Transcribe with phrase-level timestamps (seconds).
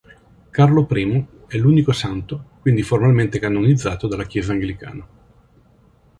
[0.49, 5.07] Carlo I è l'unico santo quindi formalmente canonizzato dalla Chiesa anglicana.